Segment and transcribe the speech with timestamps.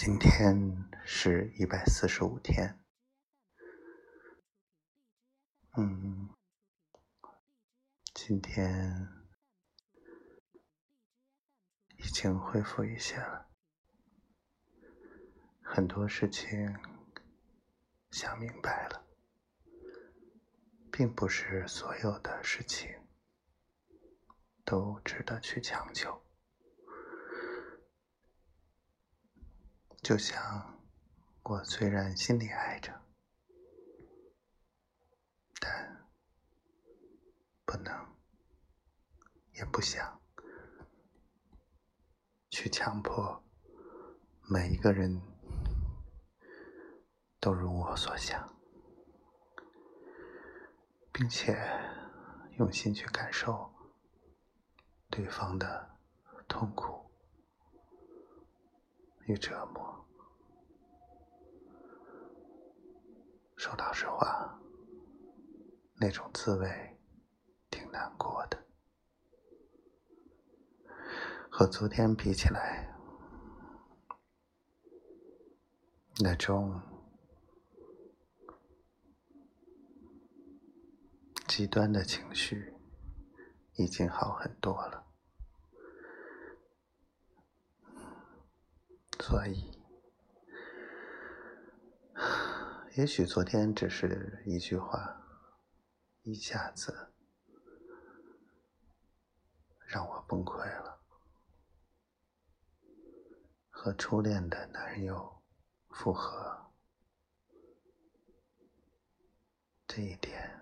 [0.00, 2.78] 今天是一百四十五天，
[5.76, 6.28] 嗯，
[8.14, 9.08] 今天
[11.96, 13.48] 已经恢复一些了，
[15.62, 16.76] 很多事情
[18.12, 19.04] 想明白了，
[20.92, 22.88] 并不是所有的事情
[24.64, 26.27] 都值得去强求。
[30.00, 30.80] 就像
[31.42, 33.02] 我虽然心里爱着，
[35.60, 36.06] 但
[37.66, 38.16] 不能，
[39.52, 40.20] 也不想
[42.48, 43.44] 去强迫
[44.42, 45.20] 每一个人
[47.38, 48.56] 都如我所想，
[51.12, 51.54] 并且
[52.56, 53.74] 用心去感受
[55.10, 55.98] 对方的
[56.46, 57.07] 痛苦。
[59.28, 60.06] 与折磨，
[63.56, 64.58] 说老实话，
[65.96, 66.98] 那种滋味
[67.68, 68.64] 挺难过的。
[71.50, 72.90] 和昨天比起来，
[76.20, 76.80] 那种
[81.46, 82.72] 极端的情绪
[83.74, 85.07] 已经好很多了。
[89.28, 89.78] 所以，
[92.96, 95.20] 也许昨天只是一句话，
[96.22, 97.12] 一下子
[99.80, 100.98] 让我崩溃了。
[103.68, 105.42] 和初恋的男友
[105.90, 106.72] 复合，
[109.86, 110.58] 这一点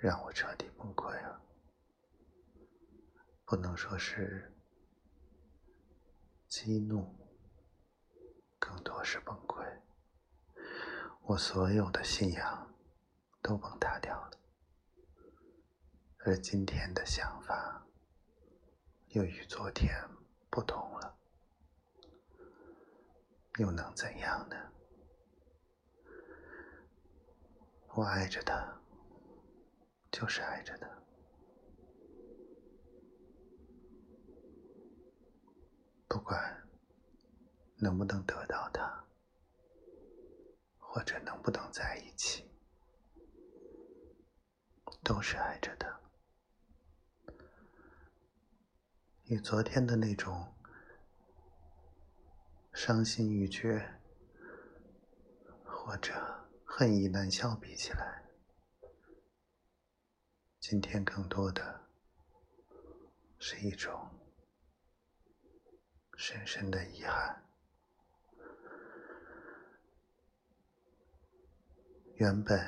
[0.00, 1.42] 让我彻底崩溃了。
[3.44, 4.56] 不能说是
[6.48, 7.17] 激怒。
[8.98, 9.64] 我是崩溃，
[11.22, 12.74] 我所有的信仰
[13.40, 14.30] 都崩塌掉了，
[16.24, 17.86] 而今天的想法
[19.10, 19.94] 又与昨天
[20.50, 21.16] 不同了，
[23.60, 24.56] 又能怎样呢？
[27.94, 28.80] 我爱着他，
[30.10, 30.88] 就是爱着他，
[36.08, 36.67] 不管。
[37.80, 39.04] 能不能得到他，
[40.78, 42.50] 或者能不能在一起，
[45.04, 46.00] 都是爱着的。
[49.24, 50.52] 与昨天的那种
[52.72, 54.00] 伤心欲绝，
[55.64, 58.24] 或者恨意难消比起来，
[60.58, 61.88] 今天更多的
[63.38, 64.10] 是一种
[66.16, 67.47] 深深的遗憾。
[72.18, 72.58] 原本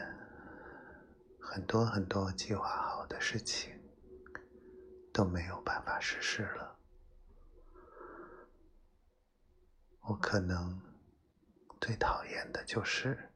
[1.40, 3.82] 很多很多计划好的事情
[5.12, 6.78] 都没有办法实施了。
[10.02, 10.80] 我可能
[11.80, 13.32] 最讨厌的就是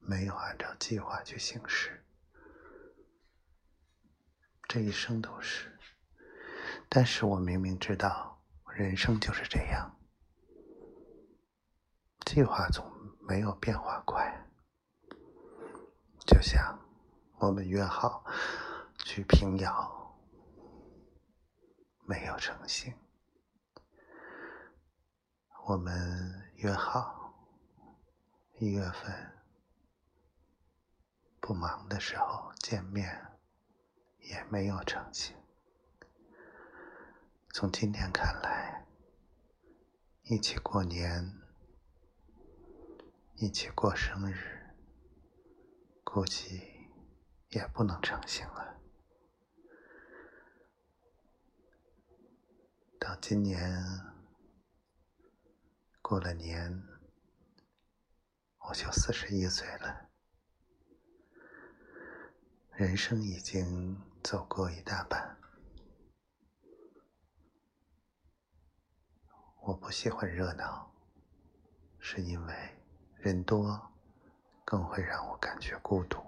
[0.00, 2.04] 没有按照计划去行事，
[4.66, 5.78] 这一生都是。
[6.88, 8.42] 但是我明明知道，
[8.74, 9.96] 人生就是这样，
[12.26, 12.90] 计划总。
[13.24, 14.46] 没有变化快，
[16.26, 16.78] 就像
[17.38, 18.24] 我们约好
[18.98, 20.18] 去平遥，
[22.04, 22.92] 没有成行；
[25.66, 27.32] 我们约好
[28.58, 29.32] 一月份
[31.40, 33.38] 不忙的时候见面，
[34.18, 35.36] 也没有成行。
[37.54, 38.84] 从今天看来，
[40.24, 41.41] 一起过年。
[43.42, 44.72] 一起过生日，
[46.04, 46.62] 估计
[47.48, 48.80] 也不能成行了。
[53.00, 53.84] 到今年
[56.00, 56.84] 过了年，
[58.68, 60.08] 我就四十一岁了，
[62.70, 65.36] 人生已经走过一大半。
[69.62, 70.94] 我不喜欢热闹，
[71.98, 72.81] 是因为。
[73.22, 73.80] 人多，
[74.64, 76.20] 更会让我感觉孤独。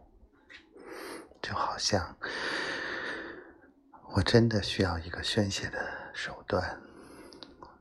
[1.43, 2.17] 就好像
[4.15, 6.81] 我真的需要一个宣泄的手段，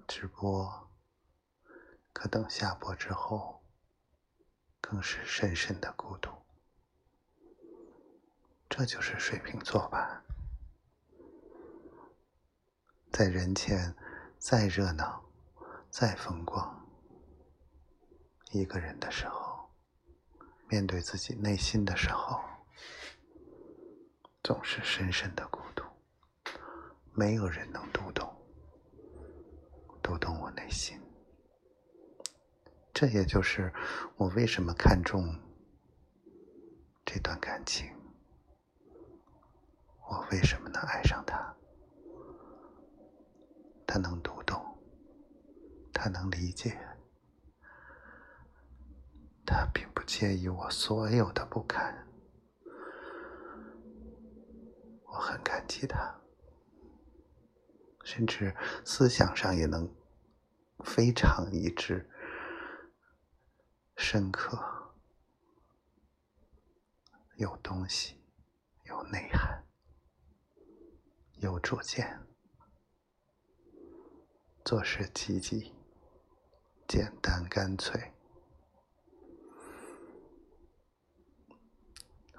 [0.07, 0.89] 直播。
[2.11, 3.61] 可等下播之后，
[4.81, 6.31] 更是深深的孤独。
[8.67, 10.23] 这就是水瓶座吧，
[13.11, 13.95] 在人前
[14.39, 15.23] 再热闹，
[15.91, 16.82] 再风光，
[18.53, 19.67] 一个人的时候，
[20.69, 22.39] 面对自己内心的时候，
[24.43, 25.83] 总是深深的孤独，
[27.13, 28.31] 没有人能读懂，
[30.03, 30.99] 读懂我内心。
[32.93, 33.73] 这也就是
[34.17, 35.23] 我为什么看重
[37.03, 37.87] 这段感情，
[40.07, 41.55] 我为什么能爱上他。
[43.87, 44.63] 他能读懂，
[45.91, 46.79] 他能理解，
[49.45, 52.07] 他并不介意我所有的不堪，
[55.05, 56.21] 我很感激他，
[58.03, 58.55] 甚至
[58.85, 59.89] 思想上也能
[60.83, 62.09] 非常一致、
[63.95, 64.57] 深刻、
[67.37, 68.21] 有东西、
[68.83, 69.63] 有内涵、
[71.37, 72.19] 有主见。
[74.65, 75.73] 做事积极、
[76.87, 78.13] 简单、干脆，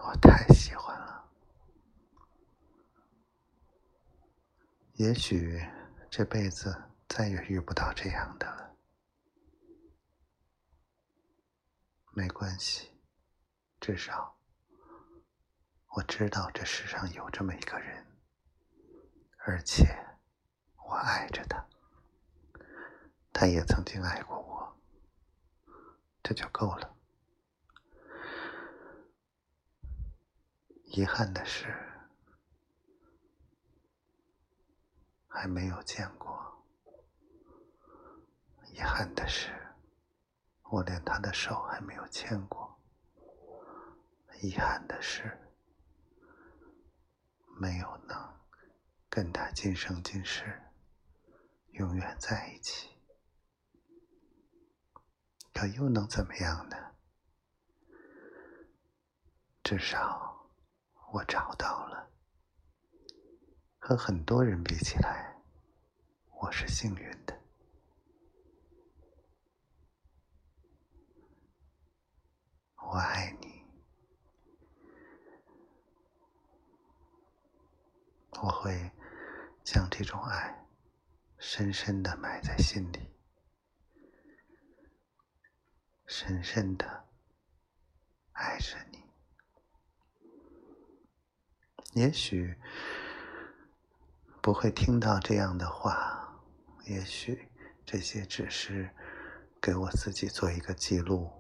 [0.07, 1.25] 我太喜欢了。
[4.97, 5.67] 也许
[6.11, 8.77] 这辈子再也遇不到这样的了，
[12.13, 12.91] 没关系，
[13.81, 14.37] 至少
[15.97, 18.07] 我知道这世上有这么一个人，
[19.39, 19.87] 而且
[20.77, 21.67] 我爱着他。
[23.33, 24.79] 他也曾经爱过我，
[26.23, 26.94] 这就够了。
[30.97, 31.75] 遗憾的是，
[35.27, 36.33] 还没有见过；
[38.73, 39.51] 遗憾的是，
[40.71, 42.79] 我连他的手还没有牵过；
[44.41, 45.37] 遗憾的是，
[47.59, 48.41] 没有能
[49.11, 50.63] 跟他今生今世
[51.73, 52.91] 永远在一起。
[55.53, 56.77] 可又能怎么样呢？
[59.65, 60.34] 至少
[61.15, 62.11] 我找到了。
[63.79, 65.41] 和很多人比起来，
[66.41, 67.41] 我是幸运的。
[72.79, 73.65] 我爱你，
[78.43, 78.91] 我会
[79.63, 80.67] 将这种爱
[81.39, 83.15] 深深的埋在心里。
[86.07, 87.09] 深深的
[88.33, 88.94] 爱着你，
[91.95, 92.59] 也许
[94.43, 96.43] 不会听到这样的话，
[96.87, 97.49] 也许
[97.87, 98.91] 这些只是
[99.63, 101.31] 给我自己做一个记录，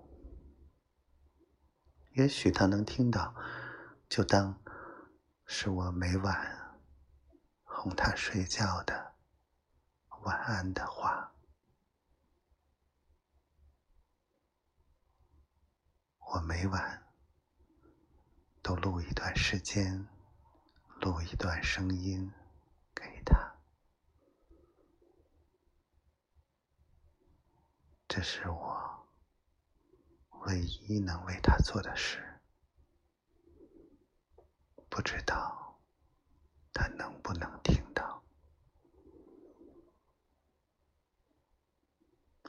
[2.12, 3.34] 也许他能听到，
[4.08, 4.62] 就当
[5.44, 6.78] 是我每晚
[7.64, 9.14] 哄他睡觉的
[10.22, 11.32] 晚安的话。
[16.32, 17.02] 我每晚
[18.62, 20.08] 都录一段时间，
[21.04, 22.32] 录一段声音
[22.94, 23.54] 给他，
[28.08, 29.06] 这是我
[30.46, 32.40] 唯一能为他做的事。
[34.88, 35.78] 不知道
[36.72, 38.24] 他能不能听到，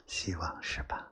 [0.07, 1.11] 希望是吧？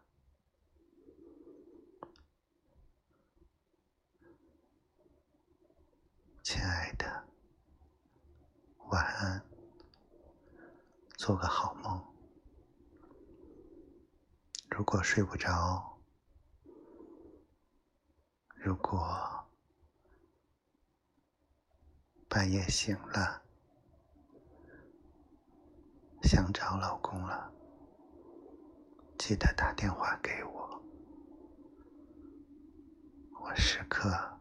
[6.41, 7.27] 亲爱的，
[8.93, 9.43] 晚安，
[11.17, 12.00] 做个好梦。
[14.69, 15.97] 如果睡不着，
[18.53, 19.43] 如果
[22.29, 23.41] 半夜醒了，
[26.21, 27.51] 想找老公了，
[29.17, 30.83] 记得打电话给我，
[33.41, 34.33] 我时刻。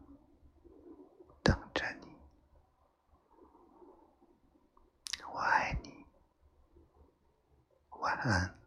[8.03, 8.62] 晚安。